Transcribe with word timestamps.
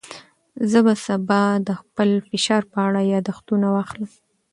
زه 0.71 0.79
به 0.85 0.93
سبا 1.05 1.43
د 1.67 1.69
خپل 1.79 2.09
فشار 2.29 2.63
په 2.71 2.77
اړه 2.87 3.01
یاداښتونه 3.13 3.67
واخلم. 3.71 4.11